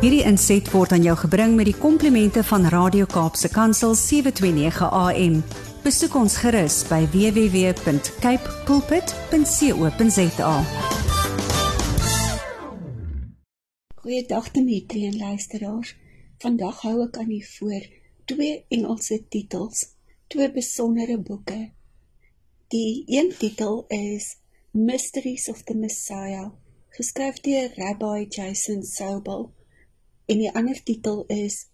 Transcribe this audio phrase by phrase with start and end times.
[0.00, 5.34] Hierdie inset word aan jou gebring met die komplimente van Radio Kaapse Kansel 729 AM.
[5.84, 10.54] Besoek ons gerus by www.cape pulpit.co.za.
[14.00, 15.92] Goeiedag Dimitri en luisteraars.
[16.46, 17.84] Vandag hou ek aan u voor
[18.24, 19.84] twee Engelse titels,
[20.32, 21.60] twee besondere boeke.
[22.72, 24.32] Die een titel is
[24.72, 26.48] Mysteries of the Messiah,
[26.88, 29.50] geskryf deur Rabbi Jason Sobel
[30.30, 31.66] en die ander titel is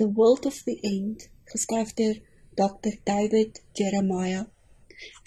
[0.00, 2.16] The World of the End, geskryf deur
[2.56, 2.96] Dr.
[3.04, 4.46] David Jeremiah.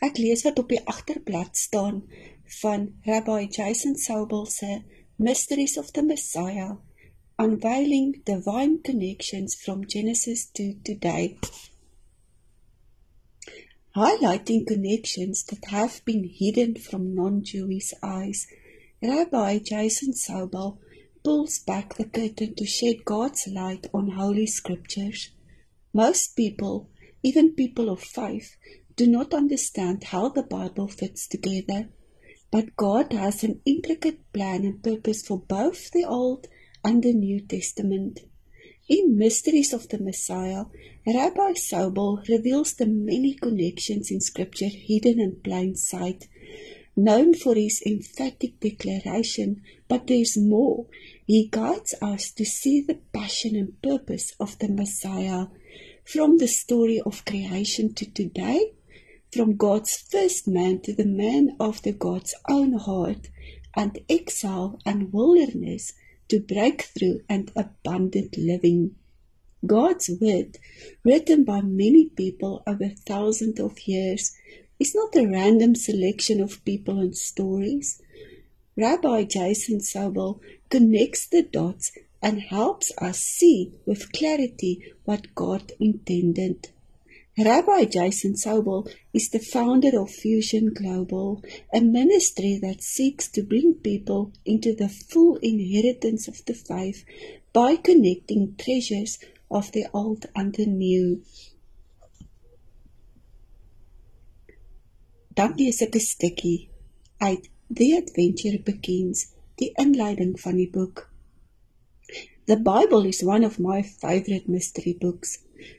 [0.02, 2.02] Ek lees wat op die agterblad staan
[2.62, 4.82] van Rabbi Jason Sobel se
[5.22, 6.80] Mysteries of the Messiah,
[7.38, 11.38] Unveiling Divine Connections from Genesis to Today.
[13.96, 18.48] Highlighting connections that have been hidden from non-Jewish eyes,
[19.02, 20.80] Rabbi Jason Sobel
[21.24, 25.30] pulls back the curtain to shed God's light on Holy Scriptures.
[25.94, 26.90] Most people,
[27.24, 28.58] even people of faith,
[28.96, 31.90] do not understand how the Bible fits together.
[32.52, 36.48] But God has an intricate plan and purpose for both the Old
[36.84, 38.20] and the New Testament.
[38.90, 40.66] In Mysteries of the Messiah,
[41.08, 46.28] Rabbi Sobel reveals the many connections in Scripture hidden in plain sight
[46.96, 50.86] known for his emphatic declaration, but there's more.
[51.26, 55.48] He guides us to see the passion and purpose of the Messiah
[56.04, 58.74] from the story of creation to today,
[59.34, 63.30] from God's first man to the man after God's own heart,
[63.76, 65.94] and exile and wilderness
[66.28, 68.96] to breakthrough and abundant living.
[69.66, 70.58] God's word,
[71.04, 74.36] written by many people over thousands of years,
[74.82, 78.02] is not a random selection of people and stories.
[78.76, 80.40] Rabbi Jason Sobel
[80.72, 86.70] connects the dots and helps us see with clarity what God intended.
[87.38, 93.76] Rabbi Jason Sobel is the founder of Fusion Global, a ministry that seeks to bring
[93.76, 97.06] people into the full inheritance of the faith
[97.54, 99.20] by connecting treasures
[99.52, 101.22] of the old and the new.
[105.36, 106.68] Dan lees ek 'n stukkie
[107.18, 109.20] uit The Adventure Begins,
[109.60, 111.08] die inleiding van die boek.
[112.48, 115.38] The Bible is one of my favorite mystery books.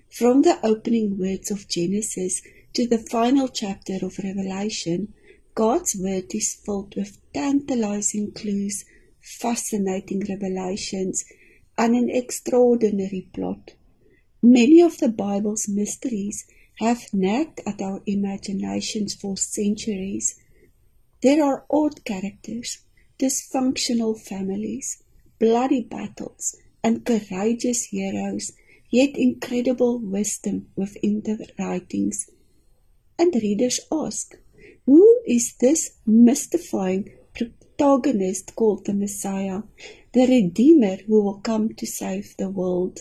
[0.08, 2.40] From the opening words of Genesis
[2.72, 5.12] to the final chapter of Revelation,
[5.54, 8.86] God's word is filled with tantalizing clues,
[9.20, 11.24] fascinating revelations,
[11.76, 13.74] and an extraordinary plot.
[14.40, 16.46] Many of the Bible's mysteries
[16.78, 20.38] have nagged at our imaginations for centuries.
[21.22, 22.78] There are odd characters,
[23.18, 25.02] dysfunctional families,
[25.38, 28.52] bloody battles, and courageous heroes,
[28.90, 32.28] yet incredible wisdom within the writings.
[33.18, 34.34] And readers ask,
[34.86, 39.62] who is this mystifying protagonist called the Messiah,
[40.12, 43.00] the Redeemer who will come to save the world?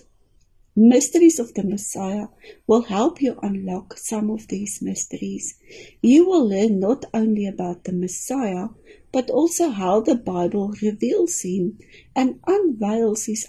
[0.74, 2.28] Mysteries of the Messiah
[2.66, 5.56] will help you unlock some of these mysteries.
[6.02, 8.70] You will learn not only about the Messiah,
[9.12, 11.78] but also how the Bible reveals him
[12.16, 13.48] and unveils his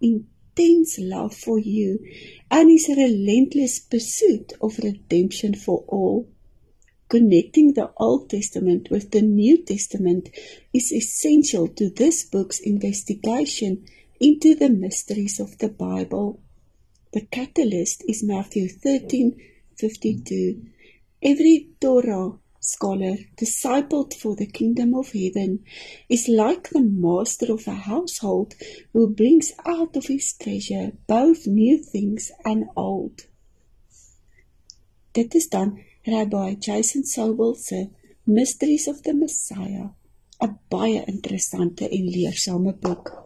[0.00, 2.04] intense love for you
[2.50, 6.28] and his relentless pursuit of redemption for all.
[7.08, 10.30] Connecting the Old Testament with the New Testament
[10.74, 13.86] is essential to this book's investigation
[14.18, 16.40] into the mysteries of the Bible.
[17.12, 20.62] The catalyst is Matthew 13:52.
[21.22, 25.64] Every Torah scholar discipled for the kingdom of heaven
[26.08, 28.54] is like the master of a household
[28.92, 33.26] who brings out of his treasure both new things and old.
[35.12, 37.90] Dit is dan Rabbi Jason Sobel se
[38.26, 39.88] Mysteries of the Messiah,
[40.40, 43.25] 'n baie interessante en leersame boek.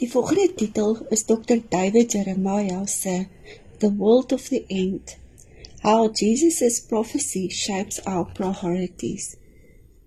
[0.00, 1.60] Die volgende titel is Dr.
[1.68, 3.28] David Jeremiah se
[3.80, 5.18] The World of the End:
[5.82, 9.36] How Jesus' Prophecy Shapes Our Priorities.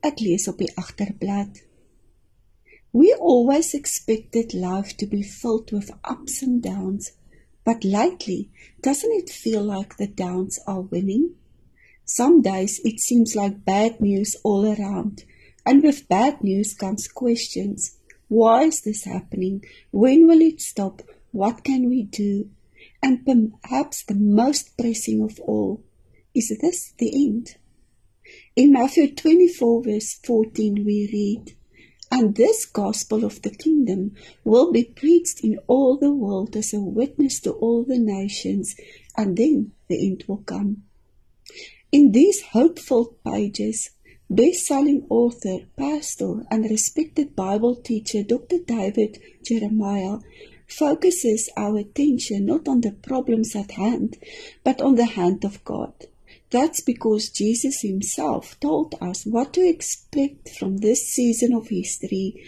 [0.01, 1.62] Ek lees op die agterblad.
[2.90, 7.12] We always expected life to be filled with ups and downs,
[7.63, 8.50] but lately,
[8.81, 11.36] doesn't it feel like the downs are winning?
[12.04, 15.24] Some days it seems like bad news all around,
[15.68, 18.00] and with bad news comes questions.
[18.34, 19.64] Why is this happening?
[19.92, 21.04] When will it stop?
[21.32, 22.50] What can we do?
[23.00, 25.84] And perhaps the most pressing of all,
[26.34, 27.58] is this the end?
[28.56, 31.56] In Matthew 24 verse 14 we read,
[32.10, 36.80] And this gospel of the kingdom will be preached in all the world as a
[36.80, 38.76] witness to all the nations,
[39.16, 40.82] and then the end will come.
[41.92, 43.92] In these hopeful pages,
[44.30, 48.60] best-selling author, pastor, and respected Bible teacher Dr.
[48.66, 50.20] David Jeremiah
[50.68, 54.18] focuses our attention not on the problems at hand,
[54.64, 55.94] but on the hand of God.
[56.50, 62.44] That's because Jesus himself told us what to expect from this season of history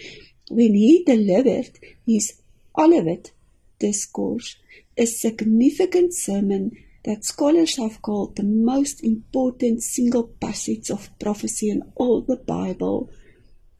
[0.50, 2.42] when he delivered his
[2.78, 3.32] Olivet
[3.80, 4.58] discourse,
[4.98, 6.72] a significant sermon
[7.06, 13.10] that scholars have called the most important single passage of prophecy in all the Bible.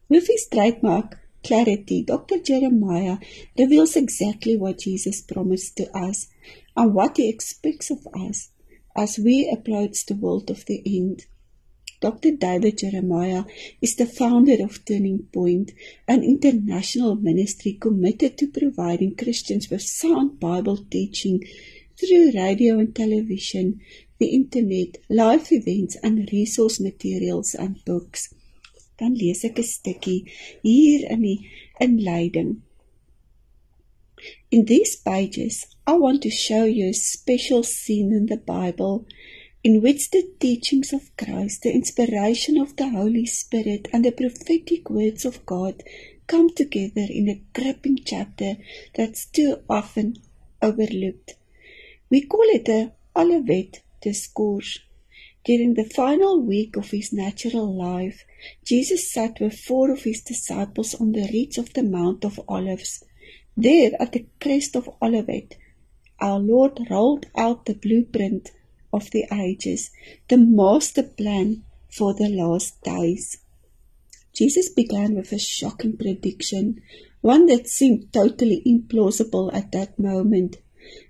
[0.08, 2.38] With his trademark clarity, Dr.
[2.38, 3.18] Jeremiah
[3.58, 6.28] reveals exactly what Jesus promised to us
[6.76, 8.50] and what he expects of us
[8.96, 11.26] as we approach the world of the end.
[12.00, 12.32] Dr.
[12.32, 13.44] David Jeremiah
[13.80, 15.72] is the founder of Turning Point,
[16.06, 21.42] an international ministry committed to providing Christians with sound Bible teaching
[21.98, 23.80] through radio and television,
[24.18, 28.32] the internet, live events and resource materials and books.
[28.98, 30.24] Dan lees ek 'n stukkie
[30.62, 31.40] hier in die
[31.80, 32.62] inleiding.
[34.50, 39.06] In these pages, I want to show you a special scene in the Bible
[39.62, 44.88] in which the teachings of Christ, the inspiration of the Holy Spirit, and the prophetic
[44.88, 45.82] words of God
[46.26, 48.56] come together in a gripping chapter
[48.94, 50.16] that's too often
[50.62, 51.34] overlooked.
[52.08, 54.78] We call it a Olivet discourse.
[55.44, 58.24] During the final week of his natural life,
[58.64, 63.02] Jesus sat with four of his disciples on the ridge of the Mount of Olives.
[63.56, 65.56] There, at the crest of Olivet,
[66.20, 68.52] our Lord rolled out the blueprint
[68.92, 69.90] of the ages,
[70.28, 73.38] the master plan for the last days.
[74.32, 76.82] Jesus began with a shocking prediction,
[77.20, 80.58] one that seemed totally implausible at that moment.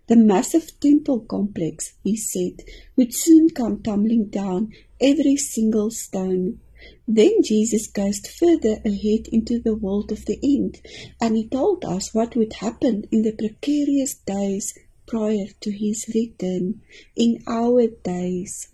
[0.09, 2.63] The massive temple complex, he said,
[2.97, 6.61] would soon come tumbling down, every single stone.
[7.09, 10.81] Then Jesus goes further ahead into the world of the end,
[11.21, 16.83] and he told us what would happen in the precarious days prior to his return,
[17.17, 18.69] in our days.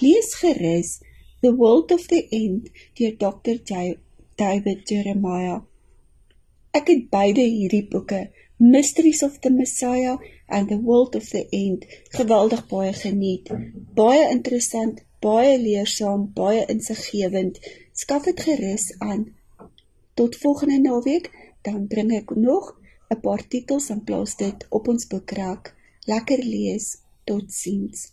[0.00, 1.02] Lees gerus
[1.42, 3.58] The World of the End deur Dr.
[3.58, 3.98] J
[4.36, 5.60] David Jeremiah.
[6.76, 8.26] Ek het beide hierdie boeke
[8.58, 10.16] Mysteries of the Messiah
[10.48, 13.50] and the World of the End geweldig baie geniet.
[13.94, 17.60] Baie interessant, baie leersaam, baie insiggewend.
[17.92, 19.26] Skaf dit gerus aan.
[20.14, 21.30] Tot volgende naweek,
[21.62, 22.72] dan bring ek nog
[23.10, 25.74] 'n paar titels en plaas dit op ons boekrak.
[26.06, 26.96] Lekker lees.
[27.24, 28.12] Totsiens.